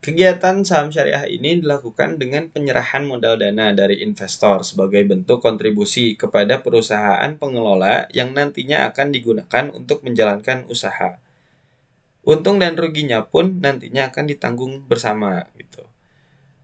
kegiatan 0.00 0.64
saham 0.64 0.88
syariah 0.88 1.28
ini 1.28 1.60
dilakukan 1.60 2.16
dengan 2.16 2.48
penyerahan 2.48 3.04
modal 3.04 3.36
dana 3.36 3.76
dari 3.76 4.00
investor 4.00 4.64
sebagai 4.64 5.04
bentuk 5.04 5.44
kontribusi 5.44 6.16
kepada 6.16 6.64
perusahaan 6.64 7.28
pengelola 7.36 8.08
yang 8.16 8.32
nantinya 8.32 8.88
akan 8.88 9.12
digunakan 9.12 9.64
untuk 9.76 10.00
menjalankan 10.00 10.64
usaha. 10.72 11.20
Untung 12.24 12.60
dan 12.60 12.76
ruginya 12.76 13.28
pun 13.28 13.60
nantinya 13.60 14.12
akan 14.12 14.24
ditanggung 14.28 14.84
bersama 14.88 15.48
gitu. 15.56 15.88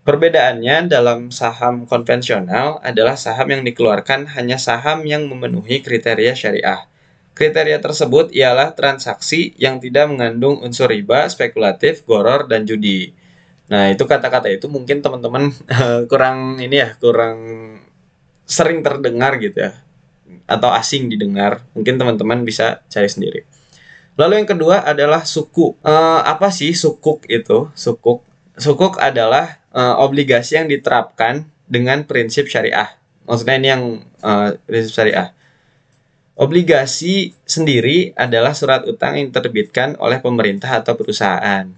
Perbedaannya 0.07 0.87
dalam 0.87 1.35
saham 1.35 1.83
konvensional 1.83 2.78
adalah 2.78 3.19
saham 3.19 3.50
yang 3.50 3.66
dikeluarkan 3.66 4.33
hanya 4.38 4.55
saham 4.55 5.02
yang 5.02 5.26
memenuhi 5.26 5.83
kriteria 5.83 6.31
syariah. 6.37 6.87
Kriteria 7.35 7.83
tersebut 7.83 8.33
ialah 8.33 8.73
transaksi 8.73 9.52
yang 9.61 9.76
tidak 9.83 10.09
mengandung 10.09 10.62
unsur 10.62 10.88
riba, 10.88 11.28
spekulatif, 11.28 12.07
goror, 12.09 12.49
dan 12.49 12.64
judi. 12.64 13.12
Nah, 13.67 13.91
itu 13.91 14.07
kata-kata 14.07 14.47
itu 14.47 14.71
mungkin 14.71 15.03
teman-teman 15.03 15.51
kurang 16.11 16.63
ini 16.63 16.77
ya, 16.87 16.95
kurang 16.99 17.39
sering 18.47 18.83
terdengar 18.87 19.39
gitu 19.43 19.59
ya. 19.59 19.73
Atau 20.47 20.71
asing 20.71 21.11
didengar. 21.11 21.67
Mungkin 21.75 21.99
teman-teman 21.99 22.47
bisa 22.47 22.83
cari 22.91 23.11
sendiri. 23.11 23.43
Lalu 24.17 24.43
yang 24.43 24.49
kedua 24.49 24.81
adalah 24.87 25.29
sukuk. 25.29 25.77
Uh, 25.85 26.25
apa 26.25 26.49
sih 26.49 26.73
sukuk 26.73 27.29
itu? 27.29 27.69
Sukuk. 27.77 28.25
Sukuk 28.57 28.97
adalah 28.97 29.61
uh, 29.77 30.01
obligasi 30.01 30.57
yang 30.57 30.73
diterapkan 30.73 31.45
dengan 31.69 32.09
prinsip 32.09 32.49
syariah. 32.49 32.97
Maksudnya 33.29 33.57
ini 33.61 33.69
yang 33.69 33.83
uh, 34.25 34.57
prinsip 34.65 34.97
syariah. 34.97 35.37
Obligasi 36.37 37.37
sendiri 37.45 38.17
adalah 38.17 38.57
surat 38.57 38.89
utang 38.89 39.21
yang 39.21 39.33
diterbitkan 39.33 40.01
oleh 40.01 40.21
pemerintah 40.21 40.81
atau 40.81 40.97
perusahaan. 40.97 41.69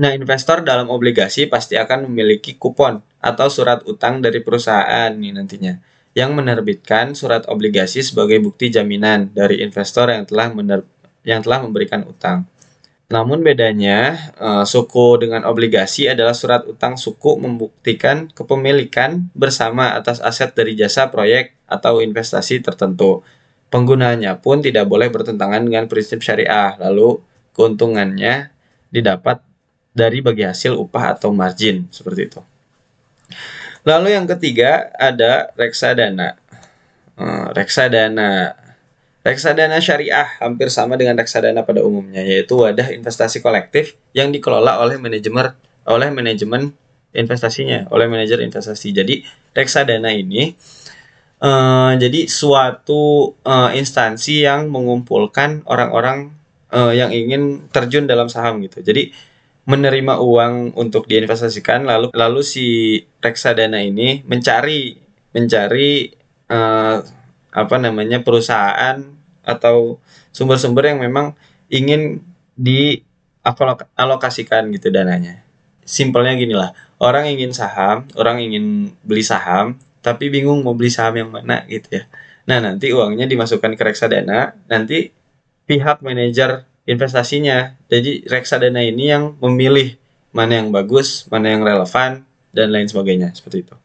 Nah, 0.00 0.16
investor 0.16 0.64
dalam 0.64 0.88
obligasi 0.88 1.44
pasti 1.44 1.76
akan 1.76 2.08
memiliki 2.08 2.56
kupon 2.56 3.04
atau 3.20 3.52
surat 3.52 3.84
utang 3.84 4.24
dari 4.24 4.40
perusahaan 4.40 5.12
nih 5.12 5.32
nantinya 5.36 5.76
yang 6.16 6.32
menerbitkan 6.32 7.12
surat 7.12 7.44
obligasi 7.46 8.00
sebagai 8.00 8.40
bukti 8.40 8.72
jaminan 8.72 9.28
dari 9.30 9.60
investor 9.60 10.08
yang 10.08 10.24
telah 10.24 10.48
mener 10.50 10.80
yang 11.20 11.44
telah 11.44 11.60
memberikan 11.60 12.02
utang. 12.08 12.48
Namun 13.10 13.42
bedanya, 13.44 14.32
uh, 14.38 14.64
suku 14.64 15.20
dengan 15.20 15.44
obligasi 15.44 16.08
adalah 16.08 16.32
surat 16.32 16.64
utang 16.64 16.96
suku 16.96 17.36
membuktikan 17.36 18.30
kepemilikan 18.32 19.28
bersama 19.36 19.98
atas 19.98 20.22
aset 20.22 20.54
dari 20.56 20.78
jasa 20.78 21.10
proyek 21.12 21.58
atau 21.68 22.00
investasi 22.00 22.62
tertentu 22.62 23.20
Penggunaannya 23.70 24.42
pun 24.42 24.58
tidak 24.58 24.90
boleh 24.90 25.06
bertentangan 25.14 25.62
dengan 25.62 25.86
prinsip 25.86 26.26
syariah. 26.26 26.74
Lalu 26.82 27.22
keuntungannya 27.54 28.50
didapat 28.90 29.46
dari 29.90 30.22
bagi 30.22 30.46
hasil 30.46 30.78
upah 30.78 31.18
atau 31.18 31.34
margin 31.34 31.90
seperti 31.90 32.30
itu. 32.30 32.40
Lalu 33.82 34.14
yang 34.14 34.28
ketiga 34.28 34.92
ada 34.94 35.50
reksadana. 35.56 36.36
Eh, 37.16 37.46
reksadana. 37.56 38.56
Reksadana 39.20 39.76
syariah 39.84 40.40
hampir 40.40 40.72
sama 40.72 40.96
dengan 40.96 41.20
reksadana 41.20 41.60
pada 41.68 41.84
umumnya 41.84 42.24
yaitu 42.24 42.56
wadah 42.56 42.88
investasi 42.88 43.44
kolektif 43.44 44.00
yang 44.16 44.32
dikelola 44.32 44.80
oleh 44.80 44.96
manajemen 44.96 45.52
oleh 45.84 46.08
manajemen 46.08 46.72
investasinya, 47.12 47.90
oleh 47.92 48.08
manajer 48.08 48.40
investasi. 48.40 48.96
Jadi 48.96 49.20
reksadana 49.52 50.12
ini 50.14 50.56
Uh, 51.40 51.96
jadi 51.96 52.28
suatu 52.28 53.32
uh, 53.48 53.72
instansi 53.72 54.44
yang 54.44 54.68
mengumpulkan 54.68 55.64
orang-orang 55.64 56.36
uh, 56.68 56.92
yang 56.92 57.08
ingin 57.16 57.64
terjun 57.72 58.04
dalam 58.04 58.28
saham 58.28 58.60
gitu. 58.60 58.84
Jadi 58.84 59.08
menerima 59.70 60.18
uang 60.18 60.74
untuk 60.74 61.06
diinvestasikan 61.06 61.86
lalu 61.86 62.10
lalu 62.10 62.42
si 62.42 62.98
reksadana 63.22 63.78
ini 63.78 64.26
mencari 64.26 64.98
mencari 65.30 66.10
uh, 66.50 66.98
apa 67.50 67.76
namanya 67.78 68.22
perusahaan 68.26 68.98
atau 69.46 70.02
sumber-sumber 70.34 70.90
yang 70.90 70.98
memang 71.02 71.34
ingin 71.70 72.22
dialokasikan 72.58 74.70
gitu 74.74 74.90
dananya. 74.90 75.42
Simpelnya 75.82 76.38
gini 76.38 76.54
lah, 76.54 76.70
orang 77.02 77.26
ingin 77.34 77.50
saham, 77.50 78.06
orang 78.14 78.38
ingin 78.38 78.94
beli 79.02 79.26
saham, 79.26 79.74
tapi 80.04 80.30
bingung 80.30 80.62
mau 80.62 80.78
beli 80.78 80.90
saham 80.92 81.18
yang 81.18 81.30
mana 81.34 81.66
gitu 81.66 81.98
ya. 81.98 82.06
Nah, 82.46 82.62
nanti 82.62 82.94
uangnya 82.94 83.26
dimasukkan 83.26 83.74
ke 83.74 83.82
reksadana, 83.82 84.54
nanti 84.70 85.10
pihak 85.66 85.98
manajer 86.02 86.69
investasinya. 86.90 87.78
Jadi 87.86 88.26
reksadana 88.26 88.82
ini 88.82 89.14
yang 89.14 89.38
memilih 89.38 89.94
mana 90.34 90.58
yang 90.58 90.74
bagus, 90.74 91.30
mana 91.30 91.54
yang 91.54 91.62
relevan 91.62 92.26
dan 92.50 92.74
lain 92.74 92.90
sebagainya 92.90 93.30
seperti 93.30 93.62
itu. 93.62 93.76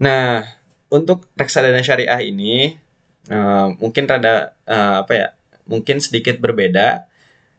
Nah, 0.00 0.48
untuk 0.88 1.28
reksadana 1.36 1.84
syariah 1.84 2.24
ini 2.24 2.80
uh, 3.28 3.76
mungkin 3.76 4.08
rada 4.08 4.56
uh, 4.64 5.04
apa 5.04 5.12
ya? 5.12 5.28
Mungkin 5.68 6.00
sedikit 6.00 6.40
berbeda 6.40 7.04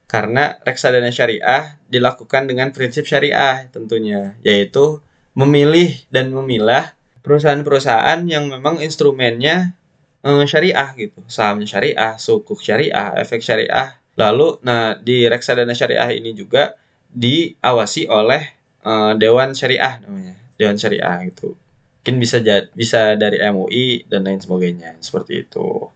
karena 0.09 0.57
reksadana 0.65 1.13
syariah 1.13 1.77
dilakukan 1.85 2.49
dengan 2.49 2.73
prinsip 2.73 3.05
syariah 3.05 3.69
tentunya, 3.69 4.33
yaitu 4.41 5.05
memilih 5.37 5.93
dan 6.09 6.33
memilah 6.33 6.97
perusahaan-perusahaan 7.21 8.25
yang 8.25 8.49
memang 8.49 8.81
instrumennya 8.81 9.77
eh, 10.25 10.45
syariah 10.49 10.89
gitu 10.97 11.21
sahamnya 11.29 11.67
syariah 11.67 12.13
sukuk 12.17 12.59
syariah 12.59 13.15
efek 13.19 13.43
syariah 13.43 13.99
lalu 14.19 14.59
nah 14.61 14.99
di 14.99 15.23
reksadana 15.25 15.71
syariah 15.71 16.11
ini 16.11 16.35
juga 16.35 16.75
diawasi 17.15 18.11
oleh 18.11 18.43
eh, 18.83 19.11
dewan 19.15 19.55
syariah 19.55 20.03
namanya 20.03 20.35
dewan 20.59 20.75
syariah 20.75 21.23
gitu. 21.31 21.55
Mungkin 21.99 22.15
bisa 22.19 22.37
jad, 22.43 22.67
bisa 22.75 23.15
dari 23.15 23.39
MUI 23.39 24.03
dan 24.11 24.27
lain 24.27 24.43
sebagainya 24.43 24.99
seperti 24.99 25.47
itu. 25.47 25.87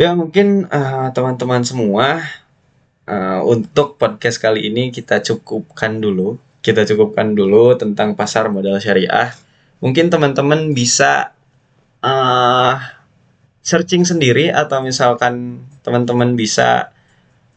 Ya 0.00 0.16
mungkin 0.16 0.64
eh, 0.72 1.08
teman-teman 1.12 1.60
semua 1.64 2.24
uh, 3.08 3.40
untuk 3.44 3.96
podcast 3.96 4.40
kali 4.40 4.68
ini 4.72 4.88
kita 4.92 5.20
cukupkan 5.20 6.00
dulu. 6.00 6.40
Kita 6.64 6.82
cukupkan 6.82 7.32
dulu 7.36 7.78
tentang 7.78 8.18
pasar 8.18 8.50
modal 8.50 8.76
syariah. 8.82 9.32
Mungkin 9.78 10.10
teman-teman 10.10 10.74
bisa 10.74 11.32
uh, 12.02 12.74
searching 13.66 14.06
sendiri 14.06 14.54
atau 14.54 14.78
misalkan 14.78 15.66
teman-teman 15.82 16.38
bisa 16.38 16.94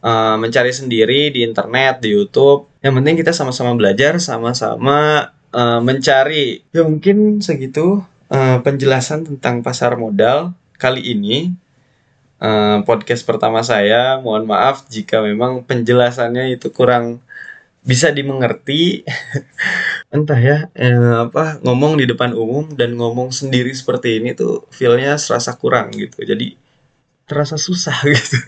uh, 0.02 0.34
mencari 0.34 0.74
sendiri 0.74 1.30
di 1.30 1.46
internet 1.46 2.02
di 2.02 2.18
YouTube. 2.18 2.66
Yang 2.82 2.94
penting 2.98 3.14
kita 3.22 3.30
sama-sama 3.30 3.78
belajar 3.78 4.18
sama-sama 4.18 5.30
uh, 5.54 5.78
mencari. 5.78 6.66
Ya 6.74 6.82
mungkin 6.82 7.38
segitu 7.38 8.02
uh, 8.26 8.58
penjelasan 8.66 9.22
tentang 9.22 9.62
pasar 9.62 9.94
modal 9.94 10.58
kali 10.82 11.14
ini. 11.14 11.54
Uh, 12.40 12.82
podcast 12.88 13.22
pertama 13.22 13.60
saya 13.60 14.16
mohon 14.18 14.48
maaf 14.48 14.88
jika 14.88 15.20
memang 15.20 15.60
penjelasannya 15.62 16.56
itu 16.56 16.72
kurang 16.72 17.20
bisa 17.84 18.08
dimengerti 18.10 19.04
entah 20.10 20.38
ya 20.38 20.66
eh, 20.74 21.16
apa 21.30 21.62
ngomong 21.62 22.02
di 22.02 22.04
depan 22.10 22.34
umum 22.34 22.66
dan 22.74 22.98
ngomong 22.98 23.30
sendiri 23.30 23.70
seperti 23.70 24.18
ini 24.18 24.34
tuh 24.34 24.66
feelnya 24.74 25.14
serasa 25.16 25.54
kurang 25.54 25.94
gitu. 25.94 26.26
Jadi 26.26 26.58
terasa 27.30 27.54
susah 27.54 27.94
gitu 28.10 28.38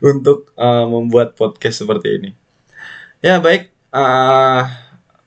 untuk 0.00 0.56
uh, 0.56 0.88
membuat 0.88 1.36
podcast 1.36 1.84
seperti 1.84 2.08
ini. 2.16 2.30
Ya 3.20 3.36
baik. 3.38 3.68
Uh, 3.92 4.64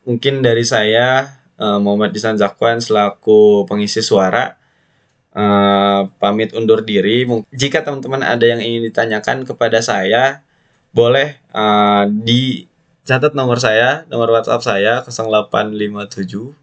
mungkin 0.10 0.42
dari 0.42 0.66
saya 0.66 1.38
uh, 1.62 1.78
Muhammad 1.78 2.18
Disan 2.18 2.34
Zakwan 2.34 2.82
selaku 2.82 3.70
pengisi 3.70 4.02
suara 4.02 4.58
uh, 5.38 6.10
pamit 6.18 6.50
undur 6.58 6.82
diri. 6.82 7.30
Jika 7.54 7.86
teman-teman 7.86 8.26
ada 8.26 8.42
yang 8.42 8.58
ingin 8.58 8.90
ditanyakan 8.90 9.46
kepada 9.46 9.86
saya 9.86 10.42
boleh 10.90 11.38
uh, 11.54 12.10
di 12.10 12.66
catat 13.06 13.38
nomor 13.38 13.62
saya, 13.62 14.04
nomor 14.10 14.34
WhatsApp 14.34 14.66
saya 14.66 14.94
0857 15.06 16.58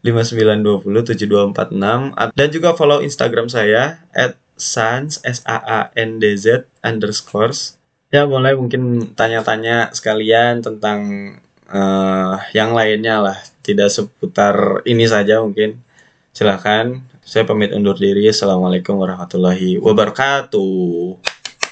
5920 0.00 1.04
7246 1.04 2.16
dan 2.32 2.48
juga 2.48 2.72
follow 2.72 3.04
Instagram 3.04 3.52
saya 3.52 4.00
at 4.16 4.40
sans 4.56 5.20
s 5.20 5.44
a 5.44 5.60
a 5.60 5.80
n 5.98 6.22
d 6.22 6.32
z 6.38 6.64
underscores. 6.80 7.76
Ya 8.08 8.24
boleh 8.24 8.56
mungkin 8.56 9.12
tanya-tanya 9.12 9.92
sekalian 9.92 10.64
tentang 10.64 11.00
uh, 11.68 12.40
yang 12.56 12.72
lainnya 12.72 13.20
lah. 13.20 13.38
Tidak 13.60 13.90
seputar 13.92 14.82
ini 14.88 15.04
saja 15.04 15.44
mungkin. 15.44 15.84
Silahkan 16.32 17.02
saya 17.20 17.44
pamit 17.44 17.74
undur 17.74 17.94
diri. 17.98 18.26
Assalamualaikum 18.26 18.98
warahmatullahi 18.98 19.78
wabarakatuh 19.78 21.39